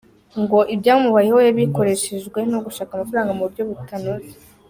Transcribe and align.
Ngo 0.41 0.57
‘ibyamubayeho 0.73 1.39
yabikoreshejwe 1.47 2.39
no 2.51 2.59
gushaka 2.65 2.91
amafaranga 2.93 3.31
mu 3.35 3.43
buryo 3.47 3.61
butanoze’. 3.69 4.33